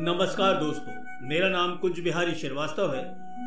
[0.00, 0.92] नमस्कार दोस्तों,
[1.28, 3.02] मेरा नाम कुंज बिहारी श्रीवास्तव है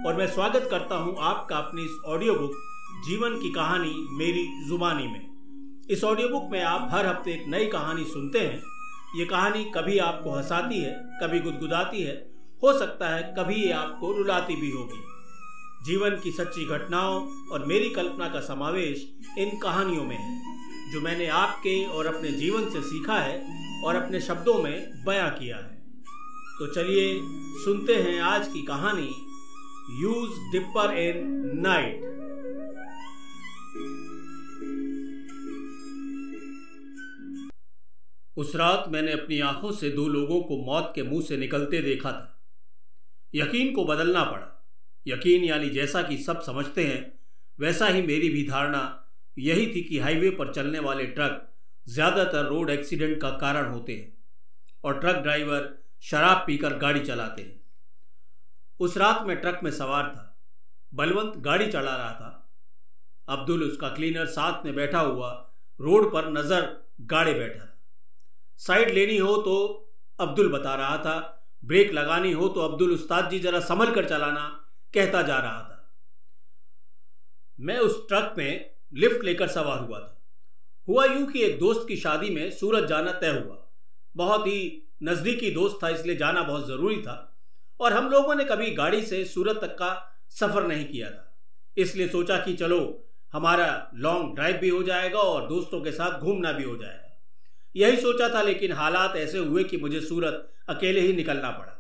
[0.08, 2.52] और मैं स्वागत करता हूँ आपका अपनी इस ऑडियो बुक
[3.08, 7.66] जीवन की कहानी मेरी जुबानी में। इस ऑडियो बुक में आप हर हफ़्ते एक नई
[7.68, 8.62] कहानी सुनते हैं।
[9.16, 10.94] ये कहानी कभी आपको हंसाती है,
[11.24, 12.16] कभी गुदगुदाती है,
[12.64, 15.04] हो सकता है कभी ये आपको रुलाती भी होगी।
[15.86, 19.08] जीवन की सच्ची घटनाओं और मेरी कल्पना का समावेश
[19.38, 20.42] इन कहानियों में है,
[20.94, 23.46] जो मैंने आपके और अपने जीवन से सीखा है
[23.86, 25.82] और अपने शब्दों में बयां किया है।
[26.54, 27.06] तो चलिए
[27.64, 29.10] सुनते हैं आज की कहानी।
[30.02, 32.02] यूज़ डिपर इन नाइट
[38.38, 42.12] उस रात मैंने अपनी आँखों से दो लोगों को मौत के मुँह से निकलते देखा
[42.12, 42.40] था।
[43.34, 44.50] यकीन को बदलना पड़ा।
[45.08, 47.14] यकीन यानी जैसा कि सब समझते हैं,
[47.60, 48.88] वैसा ही मेरी भी धारणा
[49.38, 51.48] यही थी कि हाईवे पर चलने वाले ट्रक
[51.88, 54.12] ज़्यादातर रोड एक्सीडेंट का कारण होते हैं
[54.84, 57.62] और ट्रक ड्राइवर शराब पीकर गाड़ी चलाते हैं।
[58.80, 60.30] उस रात में ट्रक में सवार था।
[60.94, 62.50] बलवंत गाड़ी चला रहा था।
[63.28, 65.30] अब्दुल उसका क्लीनर साथ में बैठा हुआ
[65.80, 67.80] रोड पर नज़र गाड़े बैठा था।
[68.58, 69.56] साइड लेनी हो तो
[70.20, 74.70] अब्दुल बता रहा था। ब्रेक लगानी हो तो अब्दुल, उस्ताद जी, जरा संभल कर चलाना,
[74.94, 75.94] कहता जा रहा था।
[77.60, 80.22] मैं उस ट्रक में लिफ्ट लेकर सवार हुआ था।
[80.88, 83.58] हुआ यूँ कि एक दोस्त की शादी में सूरत जाना तय हुआ।
[84.16, 87.30] बहुत ही नज़दीकी दोस्त था, इसलिए जाना बहुत ज़रूरी था।
[87.80, 89.92] और हम लोगों ने कभी गाड़ी से सूरत तक का
[90.32, 91.30] सफ़र नहीं किया था।
[91.78, 92.80] इसलिए सोचा कि चलो,
[93.34, 97.00] हमारा लॉन्ग ड्राइव भी हो जाएगा और दोस्तों के साथ घूमना भी हो जाएगा।
[97.76, 101.72] यही सोचा था, लेकिन हालात ऐसे हुए कि मुझे सूरत अकेले ही निकलना पड़ा।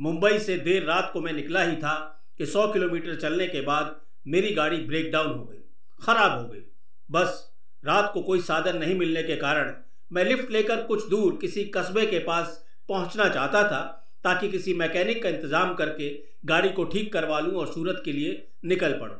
[0.00, 1.94] मुंबई से देर रात को मैं निकला ही था
[2.38, 3.94] कि सौ किलोमीटर चलने के बाद
[4.26, 5.58] मेरी गाड़ी ब्रेक डाउन हो गई,
[6.00, 6.62] खराब हो गई।
[7.08, 7.44] बस,
[7.84, 9.74] रात को कोई साधन नहीं मिलने के कारण
[10.10, 13.80] मैं लिफ्ट लेकर कुछ दूर किसी कस्बे के पास पहुँचना चाहता था,
[14.24, 16.08] ताकि किसी मैकेनिक का इंतज़ाम करके
[16.44, 19.16] गाड़ी को ठीक करवा लूँ और सूरत के लिए निकल पड़ूं।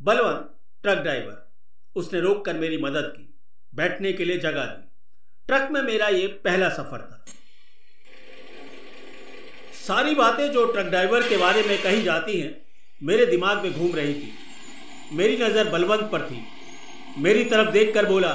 [0.00, 0.50] बलवंत,
[0.84, 1.36] ट्रक ड्राइवर,
[1.96, 3.34] उसने रोक कर मेरी मदद की,
[3.72, 4.86] बैठने के लिए जगह दी।
[5.48, 7.24] ट्रक में मेरा ये पहला सफ़र था।
[9.78, 12.60] सारी बातें जो ट्रक ड्राइवर के बारे में कही जाती हैं,
[13.00, 14.32] मेरे दिमाग में घूम रही थी।
[15.12, 16.42] मेरी नज़र बलवंत पर थी।
[17.18, 18.32] मेरी तरफ़ देखकर बोला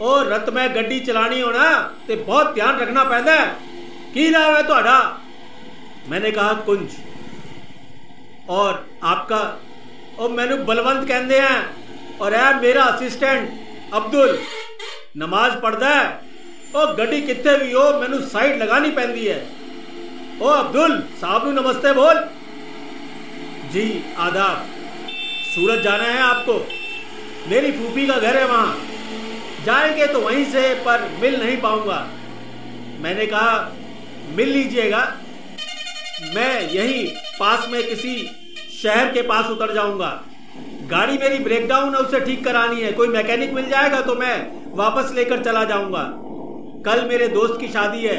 [0.00, 1.66] और रत में गड्डी चलानी हो ना
[2.06, 3.48] तो बहुत ध्यान रखना पैदा है
[4.14, 4.96] की नाम है ਤੁਹਾਡਾ
[6.08, 6.96] मैंने कहा कुंज
[8.50, 8.72] और
[9.06, 9.42] आपका
[10.18, 14.38] और मैंने बलवंत कहते हैं और है मेरा असिस्टेंट अब्दुल
[15.18, 16.08] नमाज पढ़ता है
[16.74, 19.40] ਉਹ ਗੱਡੀ ਕਿੱਥੇ ਵੀ ਹੋ ਮੈਨੂੰ ਸਾਈਡ ਲਗਾਣੀ ਪੈਂਦੀ ਹੈ
[20.40, 22.18] ओ अब्दुल साहब नु नमस्ते बोल
[23.72, 23.82] जी
[24.26, 24.70] आदाब
[25.48, 26.54] सूरत जाना है आपको
[27.48, 28.83] मेरी फूफी का घर है वहाँ
[29.65, 31.99] जाएँगे तो वहीं से, पर मिल नहीं पाऊँगा।
[32.99, 33.71] मैंने कहा,
[34.35, 35.01] मिल लीजिएगा।
[36.35, 37.05] मैं यहीं
[37.39, 38.15] पास में किसी
[38.73, 40.09] शहर के पास उतर जाऊँगा।
[40.89, 44.35] गाड़ी मेरी ब्रेकडाउन है, उसे ठीक करानी है। कोई मैकेनिक मिल जाएगा तो मैं
[44.75, 46.03] वापस लेकर चला जाऊँगा।
[46.85, 48.17] कल मेरे दोस्त की शादी है,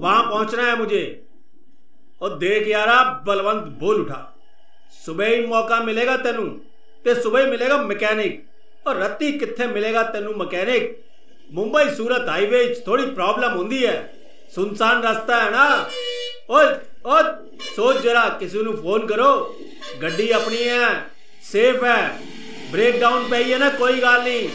[0.00, 1.04] वहाँ पहुँचना है मुझे।
[2.22, 4.36] और देख यारा, बलवंत बोल उठा,
[5.06, 6.44] सुबह ही मौका मिलेगा तेनू।
[7.04, 8.44] ते सुबह मिलेगा मैकेनिक
[8.86, 11.04] और रत्ती कितने मिलेगा तेन मकैनिक
[11.54, 14.12] मुंबई सूरत हाईवे थोड़ी प्रॉब्लम होंगी है।
[14.54, 15.90] सुनसान रास्ता है ना?
[16.50, 16.60] ओ,
[17.06, 17.20] ओ
[17.62, 19.58] सोच जरा किसी फ़ोन करो।
[20.00, 21.06] गड्डी अपनी है
[21.52, 22.18] सेफ़ है।
[22.72, 24.48] ब्रेक डाउन पे ही है ना कोई गल नहीं।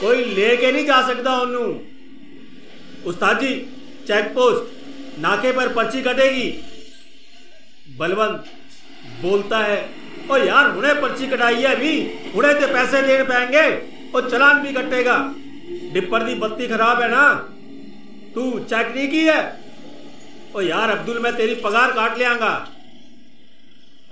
[0.00, 1.80] कोई लेके नहीं जा सकता ओनू
[3.10, 3.54] उस्ताद जी
[4.06, 6.50] चेक पोस्ट नाके पर पर्ची कटेगी।
[7.98, 8.44] बलवंत
[9.22, 9.99] बोलता है
[10.30, 11.94] ओ यार हुने पर्ची कटाई है अभी।
[12.34, 13.64] हुने तो पैसे देने पाएँगे
[14.14, 15.16] और चलान भी कटेगा।
[15.92, 17.22] डिपर दी बत्ती खराब है ना।
[18.34, 19.40] तू चेक नहीं की है?
[20.56, 22.68] और यार, अब्दुल, मैं तेरी पगार काट ले आऊँगा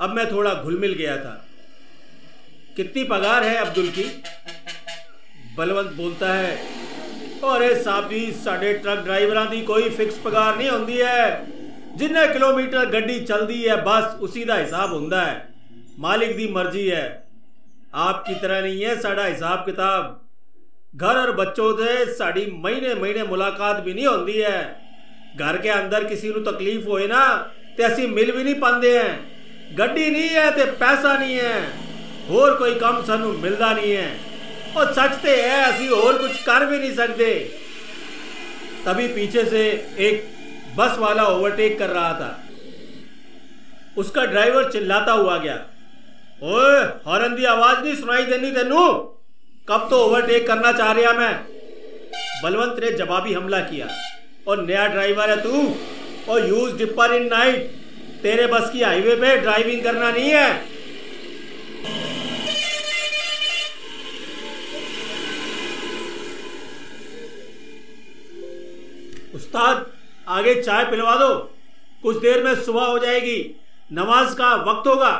[0.01, 1.45] अब मैं थोड़ा घुल मिल गया था।
[2.77, 4.05] कितनी पगार है अब्दुल की?
[5.56, 6.50] बलवंत बोलता है,
[7.45, 12.87] अरे साहब जी साढ़े ट्रक ड्राइवर की कोई फिक्स पगार नहीं होती है। जिन्हें किलोमीटर
[12.91, 15.48] गड्डी चलती है, बस उसी का हिसाब होता है।
[15.99, 17.06] मालिक दी मर्ज़ी है।
[17.95, 20.25] आपकी तरह नहीं है, साड़ा हिसाब किताब।
[20.97, 24.61] घर और बच्चों से साड़ी महीने महीने मुलाकात भी नहीं होती है।
[25.37, 27.25] घर के अंदर किसी को तकलीफ़ होए ना
[27.79, 31.56] तो असि मिल भी नहीं पाते हैं। गड्डी नहीं है तो पैसा नहीं है।
[32.31, 34.21] और कोई कम सानू मिलता नहीं है।
[34.77, 37.35] और सच तो है, असि और कुछ कर भी नहीं सकते
[38.87, 39.69] तभी पीछे से
[39.99, 40.29] एक
[40.77, 42.31] बस वाला ओवरटेक कर रहा था।
[43.97, 45.67] उसका ड्राइवर चिल्लाता हुआ गया।
[46.43, 48.82] ओए, हॉर्न की आवाज़ नहीं सुनाई देनी तेनू।
[49.69, 51.35] कब तो ओवरटेक करना चाह रहा मैं।
[52.43, 53.88] बलवंत ने जवाबी हमला किया,
[54.49, 55.75] और नया ड्राइवर है तू,
[56.32, 57.73] और यूज़ डिपर इन नाइट
[58.23, 60.79] तेरे बस की हाईवे पे ड्राइविंग करना नहीं है।
[69.35, 69.87] उस्ताद,
[70.29, 71.35] आगे चाय पिलवा दो।
[72.02, 73.38] कुछ देर में सुबह हो जाएगी।
[73.93, 75.12] नमाज़ का वक्त होगा।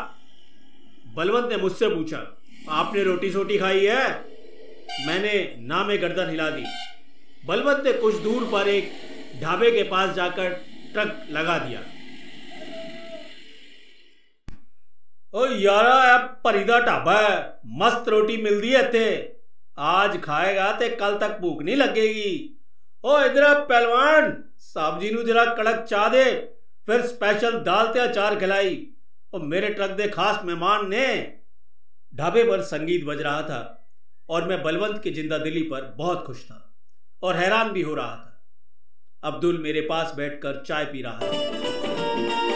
[1.16, 2.19] बलवंत ने मुझसे पूछा,
[2.70, 4.08] आपने रोटी सोटी खाई है?
[5.06, 6.64] मैंने ना में गर्दन हिला दी।
[7.46, 8.90] बलवंत ने कुछ दूर पर एक
[9.43, 10.52] ढाबे के पास जाकर
[10.93, 11.81] ट्रक लगा दिया।
[15.34, 17.38] ओ यारा अब परिदा ढाबा है।
[17.78, 19.08] मस्त रोटी मिलती है थे
[19.78, 22.55] आज खाएगा ते कल तक भूख नहीं लगेगी।
[23.05, 26.25] ओ इधर पहलवान, साहब जी जरा कड़क चाह दे।
[26.88, 28.75] फिर स्पेशल दाल ते अचार खिलाई।
[29.35, 31.35] और मेरे ट्रक दे खास मेहमान ने
[32.15, 33.91] ढाबे पर संगीत बज रहा था
[34.29, 36.75] और मैं बलवंत की ज़िंदा दिली पर बहुत खुश था
[37.23, 38.45] और हैरान भी हो रहा था।
[39.25, 42.48] अब्दुल मेरे पास बैठकर चाय पी रहा था।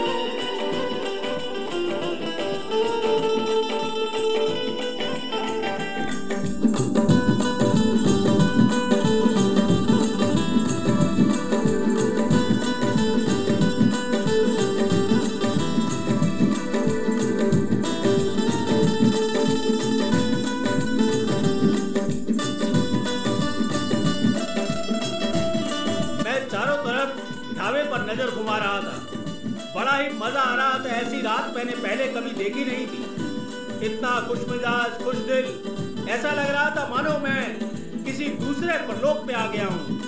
[32.42, 38.28] देखी नहीं थी। इतना खुश मिजाज, खुश दिल। ऐसा लग रहा था, मानो मैं किसी
[38.28, 40.00] दूसरे परलोक पे आ गया हूँ।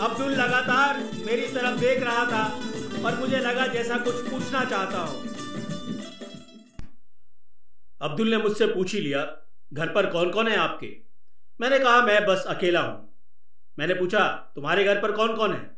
[0.00, 2.42] अब्दुल लगातार मेरी तरफ़ देख रहा था
[3.06, 5.26] और मुझे लगा जैसा कुछ पूछना चाहता हूँ।
[8.00, 9.24] अब्दुल ने मुझसे पूछ ही लिया,
[9.72, 10.96] घर पर कौन कौन है आपके?
[11.60, 13.08] मैंने कहा, मैं बस अकेला हूँ।
[13.78, 15.77] मैंने पूछा, तुम्हारे घर पर कौन कौन है?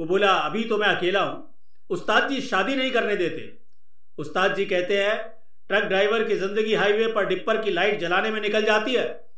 [0.00, 1.54] वो बोला, अभी तो मैं अकेला हूँ।
[1.90, 3.58] उस्ताद जी शादी नहीं करने देते।
[4.18, 5.18] उस्ताद जी कहते हैं,
[5.68, 9.28] ट्रक ड्राइवर की ज़िंदगी हाईवे पर डिप्पर की लाइट जलाने में निकल जाती है।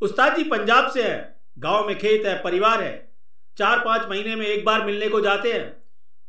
[0.00, 3.12] उस्ताद जी पंजाब से है, गाँव में खेत है, परिवार है।
[3.58, 5.82] चार पाँच महीने में एक बार मिलने को जाते हैं।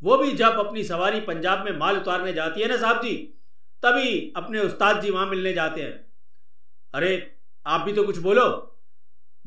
[0.03, 3.15] वो भी जब अपनी सवारी पंजाब में माल उतारने जाती है ना साहब जी,
[3.83, 6.13] तभी अपने उस्ताद जी वहाँ मिलने जाते हैं।
[6.93, 7.35] अरे,
[7.67, 8.77] आप भी तो कुछ बोलो।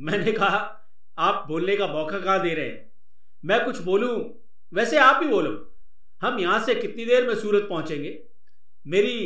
[0.00, 0.88] मैंने कहा,
[1.19, 2.92] आप बोलने का मौका कहाँ दे रहे हैं?
[3.44, 4.13] मैं कुछ बोलूं
[4.72, 5.51] वैसे आप ही बोलो
[6.22, 8.18] हम यहां से कितनी देर में सूरत पहुंचेंगे
[8.86, 9.18] मेरी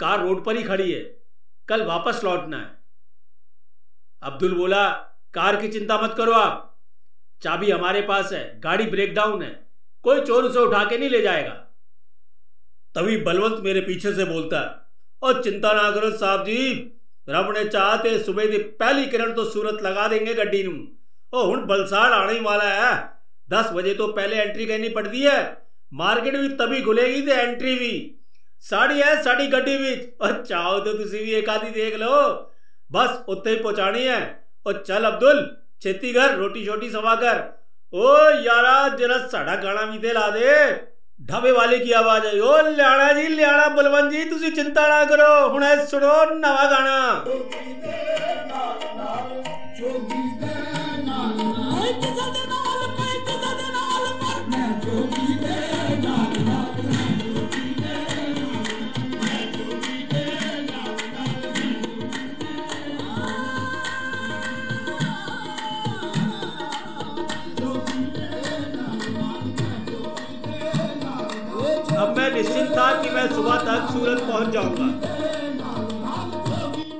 [0.00, 1.00] कार रोड पर ही खड़ी है
[1.68, 2.78] कल वापस लौटना है
[4.22, 4.88] अब्दुल बोला
[5.34, 6.66] कार की चिंता मत करो आप
[7.42, 9.50] चाबी हमारे पास है गाड़ी ब्रेक डाउन है
[10.04, 11.52] कोई चोर उसे उठा के नहीं ले जाएगा
[12.94, 14.78] तभी बलवंत मेरे पीछे से बोलता है
[15.22, 16.70] और चिंता ना करो साहब जी
[17.28, 20.78] रब ने चाहते सुबह की पहली किरण तो सूरत लगा देंगे गड्डी नू
[21.32, 22.94] ਉਹ ਹੁਣ बलसाड़ आने ही वाला है
[23.51, 25.39] दस बजे तो पहले एंट्री करनी पड़ती है।
[25.93, 27.93] मार्केट भी तभी खुलेगी तो एंट्री भी।
[28.61, 32.21] साड़ी है, साड़ी गड्डी भी। और चाहो तो तुम भी एक आधी देख लो।
[32.91, 34.19] बस उत्ते ही पहुंचानी है।
[34.67, 37.43] और चल अब्दुल, छेती घर, रोटी छोटी सवा कर
[37.93, 40.53] ओ यारा, जरा साड़ा गाना भी दे ला दे।
[41.21, 45.49] ढाबे वाले की आवाज़ आई। ओ लियाना जी लियाना बलवंत जी तुम चिंता ना करो।
[45.49, 47.23] हूँ सुनो नवा गाना।
[73.55, 74.85] सुबह तक सूरत पहुँच जाऊँगा।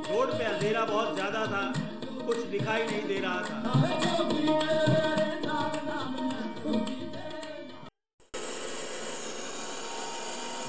[0.07, 1.63] रोड पे अंधेरा बहुत ज़्यादा था,
[2.25, 3.57] कुछ दिखाई नहीं दे रहा था।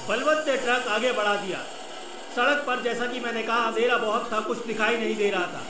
[0.09, 1.59] बलवंत ने ट्रक आगे बढ़ा दिया।
[2.35, 5.61] सड़क पर जैसा कि मैंने कहा, अंधेरा बहुत था, कुछ दिखाई नहीं दे रहा था।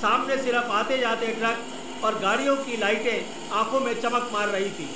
[0.00, 4.88] सामने सिर्फ़ आते जाते ट्रक और गाड़ियों की लाइटें आँखों में चमक मार रही थी।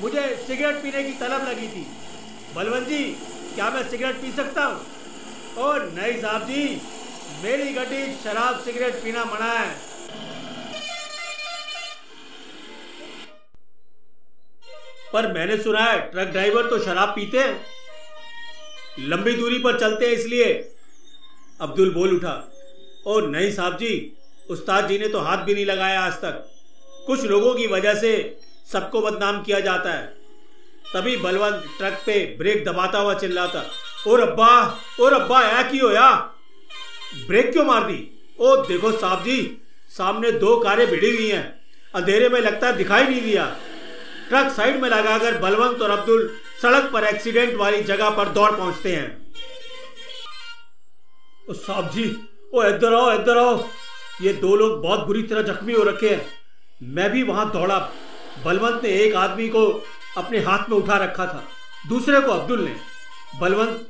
[0.00, 1.86] मुझे सिगरेट पीने की तलब लगी थी।
[2.56, 3.04] बलवंत जी
[3.54, 4.80] क्या मैं सिगरेट पी सकता हूँ?
[5.58, 6.64] और नहीं साहब जी,
[7.42, 9.74] मेरी गड्डी शराब सिगरेट पीना मना है।
[15.12, 20.12] पर मैंने सुना है, ट्रक ड्राइवर तो शराब पीते हैं। लंबी दूरी पर चलते हैं
[20.12, 20.52] इसलिए।
[21.60, 22.34] अब्दुल बोल उठा,
[23.06, 24.12] और नहीं साहब जी,
[24.50, 26.44] उस्ताद जी ने तो हाथ भी नहीं लगाया आज तक।
[27.06, 28.12] कुछ लोगों की वजह से
[28.72, 30.23] सबको बदनाम किया जाता है।
[30.84, 33.64] तभी बलवंत ट्रक पे ब्रेक दबाता हुआ चिल्लाता,
[34.06, 34.48] और अब्बा
[35.00, 36.10] और अब्बा, ऐ की होया
[37.26, 37.98] ब्रेक क्यों मार दी?
[38.38, 39.36] ओ, देखो साहब जी,
[39.92, 41.44] सामने दो कारें भिड़ी हुई हैं,
[41.94, 43.44] अंधेरे में लगता है दिखाई नहीं दिया।
[44.28, 46.30] ट्रक साइड में लगाकर बलवंत और अब्दुल
[46.62, 49.32] सड़क पर एक्सीडेंट वाली जगह पर दौड़ पहुँचते हैं।
[51.50, 52.04] साहब जी,
[52.54, 53.64] ओ, इधर आओ इधर आओ।
[54.22, 56.26] ये दो लोग बहुत बुरी तरह जख्मी हो रखे हैं।
[56.82, 57.78] मैं भी वहाँ दौड़ा।
[58.44, 59.64] बलवंत ने एक आदमी को
[60.16, 61.42] अपने हाथ में उठा रखा था।
[61.88, 62.76] दूसरे को अब्दुल ने,
[63.40, 63.88] बलवंत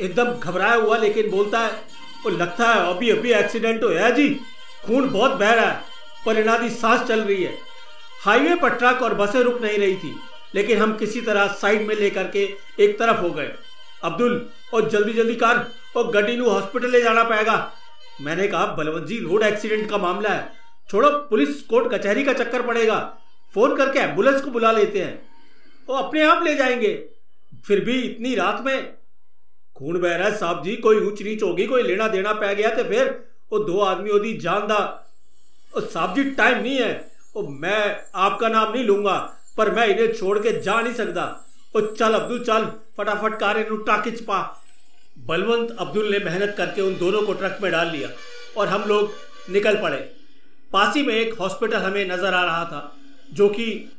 [0.00, 1.70] एकदम घबराया हुआ लेकिन बोलता है
[2.24, 4.28] वो लगता है अभी अभी एक्सीडेंट हो। है जी,
[4.86, 5.82] खून बहुत बह रहा है।
[6.26, 7.58] परिणादी सांस चल रही है।
[8.22, 10.14] हाईवे पर ट्रक और बसें रुक नहीं रही थी,
[10.54, 12.44] लेकिन हम किसी तरह साइड में लेकर के
[12.80, 13.52] एक तरफ़ हो गए।
[14.02, 15.66] अब्दुल और जल्दी जल्दी कार।
[15.96, 17.72] और गड्डी हॉस्पिटल ले जाना पाएगा
[18.20, 20.52] मैंने कहा, बलवंत जी रोड एक्सीडेंट का मामला है।
[20.90, 22.96] छोड़ो, पुलिस कोर्ट कचहरी का चक्कर पड़ेगा।
[23.56, 25.14] फ़ोन करके एंबुलेंस को बुला लेते हैं।
[25.88, 26.92] वो अपने आप ले जाएँगे।
[27.66, 28.94] फिर भी इतनी रात में
[29.76, 32.70] खून बह रहा है साहब जी, कोई ऊंच नीच होगी, कोई लेना देना पै गया
[32.70, 33.08] तो फिर
[33.52, 34.78] वो दो आदमी ओदी जानदा
[35.74, 36.92] साहब जी टाइम नहीं है।
[37.36, 37.80] वो मैं
[38.16, 39.16] आपका नाम नहीं लूँगा,
[39.56, 41.24] पर मैं इन्हें छोड़ के जा नहीं सकता।
[41.74, 42.64] ओ चल अब्दुल, चल,
[42.98, 44.38] फटाफट कार इन टाके पा
[45.26, 48.08] बलवंत अब्दुल ने मेहनत करके उन दोनों को ट्रक में डाल लिया
[48.56, 49.12] और हम लोग
[49.50, 49.96] निकल पड़े।
[50.72, 52.80] पासी में एक हॉस्पिटल हमें नज़र आ रहा था।
[53.32, 53.92] जो कि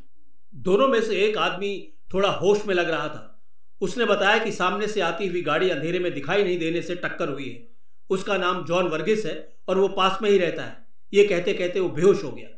[0.56, 3.46] दोनों में से एक आदमी थोड़ा होश में लग रहा था।
[3.82, 7.30] उसने बताया कि सामने से आती हुई गाड़ी अंधेरे में दिखाई नहीं देने से टक्कर
[7.30, 7.68] हुई है।
[8.10, 11.80] उसका नाम जॉन वर्गिस है और वो पास में ही रहता है। ये कहते कहते
[11.80, 12.50] वो बेहोश हो गया।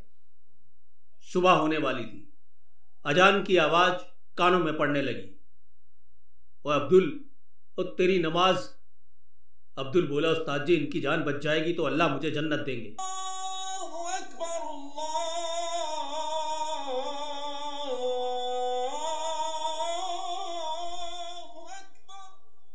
[1.33, 2.33] सुबह होने वाली थी।
[3.05, 3.93] अजान की आवाज़
[4.37, 5.41] कानों में पड़ने लगी।
[6.65, 7.25] और अब्दुल
[7.77, 8.59] और तेरी नमाज़,
[9.77, 13.18] अब्दुल बोला, उस्ताद जी, इनकी जान बच जाएगी तो अल्लाह मुझे जन्नत देंगे।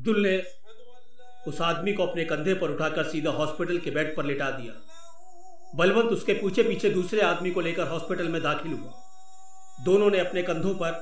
[0.04, 0.38] अब्दुल ने
[1.48, 4.72] उस आदमी को अपने कंधे पर उठाकर सीधा हॉस्पिटल के बेड पर लिटा दिया।
[5.74, 10.42] बलवंत उसके पीछे पीछे दूसरे आदमी को लेकर हॉस्पिटल में दाखिल हुआ। दोनों ने अपने
[10.42, 10.98] कंधों पर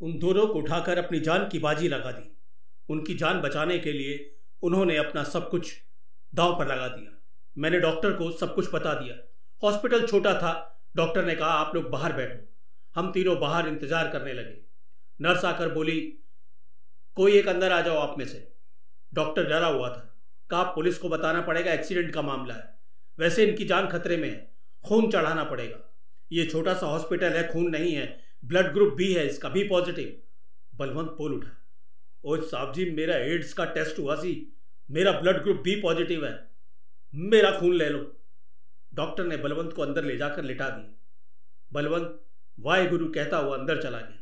[0.00, 2.24] उन दोनों को उठाकर अपनी जान की बाजी लगा दी।
[2.88, 4.14] उनकी जान बचाने के लिए
[4.62, 5.72] उन्होंने अपना सब कुछ
[6.32, 7.10] दांव पर लगा दिया।
[7.56, 9.16] मैंने डॉक्टर को सब कुछ बता दिया।
[9.62, 10.54] हॉस्पिटल छोटा था।
[10.96, 14.58] डॉक्टर ने कहा, आप लोग बाहर बैठो। हम तीनों बाहर इंतज़ार करने लगे।
[15.20, 16.00] नर्स आकर बोली
[17.14, 18.52] कोई एक अंदर आ जाओ आप में से।
[19.14, 20.16] डॉक्टर डरा हुआ था।
[20.50, 22.78] कहा, पुलिस को बताना पड़ेगा, एक्सीडेंट का मामला है।
[23.18, 25.96] वैसे इनकी जान खतरे में है। खून चढ़ाना पड़ेगा।
[26.32, 30.22] ये छोटा सा हॉस्पिटल है, खून नहीं है। ब्लड ग्रुप भी है इसका भी पॉजिटिव।
[30.74, 31.66] बलवंत बोल उठा।
[32.24, 34.56] ओ साहब जी, मेरा एड्स का टेस्ट हुआ सी।
[34.90, 36.50] मेरा ब्लड ग्रुप भी पॉजिटिव है।
[37.14, 38.16] मेरा खून ले लो।
[38.94, 40.96] डॉक्टर ने बलवंत को अंदर ले जाकर लिटा दिया
[41.72, 42.24] बलवंत
[42.60, 44.16] वाहे गुरु कहता हुआ अंदर चला गया।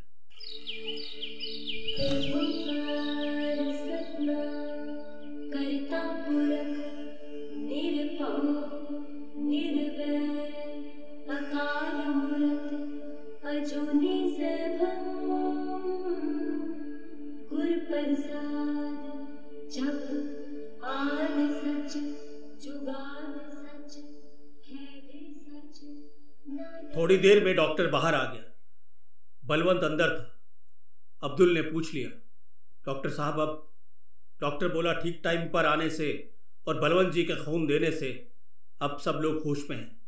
[26.97, 28.43] थोड़ी देर में डॉक्टर बाहर आ गया।
[29.45, 30.41] बलवंत अंदर था।
[31.23, 32.11] अब्दुल ने पूछ लिया,
[32.87, 33.75] डॉक्टर साहब, अब
[34.41, 36.35] डॉक्टर बोला ठीक टाइम पर आने से
[36.67, 38.33] और बलवंत जी के खून देने से
[38.81, 40.03] अब सब लोग होश में हैं।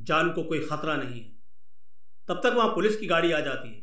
[0.00, 1.32] जान को कोई खतरा नहीं है।
[2.28, 3.79] तब तक वहाँ पुलिस की गाड़ी आ जाती है।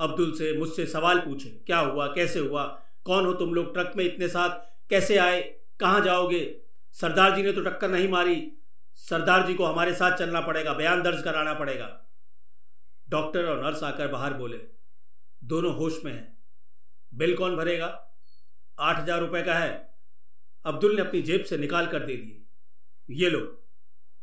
[0.00, 2.64] अब्दुल से मुझसे सवाल पूछे, क्या हुआ, कैसे हुआ,
[3.04, 4.50] कौन हो तुम लोग ट्रक में इतने साथ,
[4.90, 5.40] कैसे आए,
[5.80, 6.60] कहाँ जाओगे?
[6.96, 8.52] सरदार जी ने तो टक्कर नहीं मारी,
[8.98, 11.88] सरदार जी को हमारे साथ चलना पड़ेगा, बयान दर्ज कराना पड़ेगा।
[13.08, 14.58] डॉक्टर और नर्स आकर बाहर बोले,
[15.44, 16.38] दोनों होश में हैं।
[17.14, 17.86] बिल कौन भरेगा?
[18.78, 19.70] आठ हज़ार रुपये का है।
[20.64, 23.40] अब्दुल ने अपनी जेब से निकाल कर दे दिए। ये लो।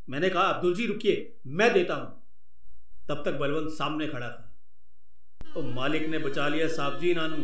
[0.09, 2.23] मैंने कहा, अब्दुल जी, रुकिए, मैं देता हूँ।
[3.09, 4.46] तब तक बलवंत सामने खड़ा था।
[5.53, 7.43] तो मालिक ने बचा लिया साहब जी नानू।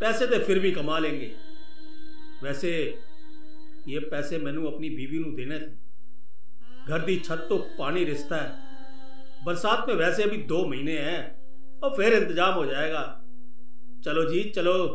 [0.00, 1.34] पैसे तो फिर भी कमा लेंगे।
[2.42, 2.70] वैसे
[3.88, 5.76] ये पैसे मैनू अपनी बीवी ਨੂੰ देने थे।
[6.86, 11.96] घर की छत तो पानी रिश्ता है। बरसात में वैसे अभी दो महीने हैं और
[11.96, 13.02] फिर इंतज़ाम हो जाएगा।
[14.04, 14.86] चलो जी, चलो।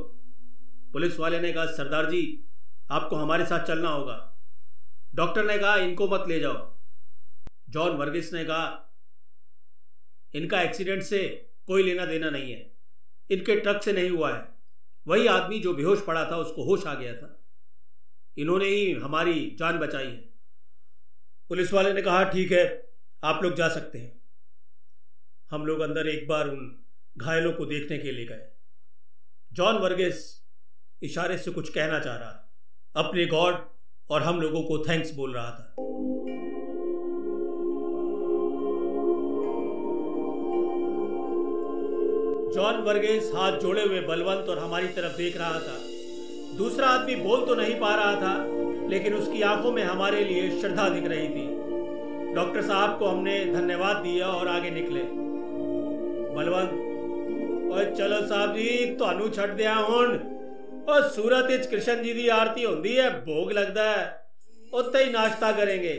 [0.94, 2.46] पुलिस वाले ने कहा, सरदार जी,
[2.92, 4.18] आपको हमारे साथ चलना होगा।
[5.16, 6.78] डॉक्टर ने कहा, इनको मत ले जाओ।
[7.70, 8.90] जॉन वर्गिस ने कहा,
[10.36, 12.72] इनका एक्सीडेंट से कोई लेना देना नहीं है।
[13.30, 14.48] इनके ट्रक से नहीं हुआ है।
[15.08, 17.46] वही आदमी जो बेहोश पड़ा था, उसको होश आ गया था।
[18.38, 20.34] इन्होंने ही हमारी जान बचाई है।
[21.50, 22.94] पुलिस वाले ने कहा, ठीक है,
[23.24, 24.22] आप लोग जा सकते हैं।
[25.52, 26.84] हम लोग अंदर एक बार उन
[27.18, 28.48] घायलों को देखने के लिए गए।
[29.54, 30.44] जॉन वर्गेस
[31.02, 32.54] इशारे से कुछ कहना चाह रहा
[32.96, 33.56] अपने गॉड
[34.10, 35.76] और हम लोगों को थैंक्स बोल रहा था।
[42.55, 45.77] जॉन वर्गेस हाथ जोड़े हुए बलवंत और हमारी तरफ देख रहा था
[46.57, 48.35] दूसरा आदमी बोल तो नहीं पा रहा था
[48.89, 53.97] लेकिन उसकी आंखों में हमारे लिए श्रद्धा दिख रही थी डॉक्टर साहब को हमने धन्यवाद
[54.03, 55.03] दिया और आगे निकले
[56.35, 56.87] बलवंत
[57.71, 60.19] और चलो साहब जी ਤੁਹਾਨੂੰ ਛੱਡ ਦਿਆਂ ਹੁਣ
[60.89, 64.07] और सूरत इच कृष्ण जी की आरती होती है भोग लगता है
[64.73, 65.95] उत्ते ही नाश्ता करेंगे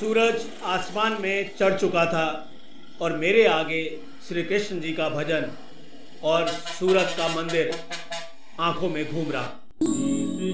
[0.00, 2.26] सूरज आसमान में चढ़ चुका था
[3.00, 3.82] और मेरे आगे
[4.28, 5.50] श्री कृष्ण जी का भजन
[6.22, 7.74] और सूरज का मंदिर
[8.60, 10.49] आँखों में घूम रहा।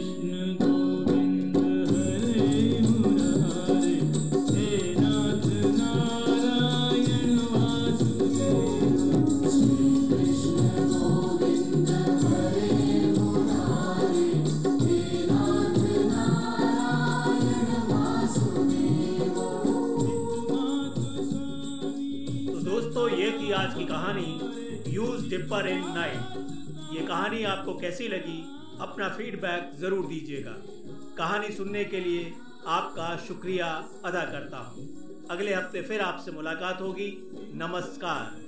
[28.96, 30.52] अपना फीडबैक ज़रूर दीजिएगा।
[31.16, 32.32] कहानी सुनने के लिए
[32.66, 33.66] आपका शुक्रिया
[34.04, 34.84] अदा करता हूँ।
[35.30, 37.08] अगले हफ़्ते फिर आपसे मुलाकात होगी।
[37.54, 38.45] नमस्कार।